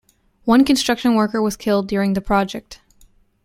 One 0.45 0.65
construction 0.65 1.13
worker 1.13 1.43
was 1.43 1.55
killed 1.55 1.87
during 1.87 2.13
the 2.13 2.21
project. 2.21 2.81